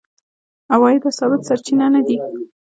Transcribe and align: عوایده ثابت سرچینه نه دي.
عوایده 0.73 1.09
ثابت 1.19 1.41
سرچینه 1.47 1.87
نه 1.93 2.01
دي. 2.07 2.17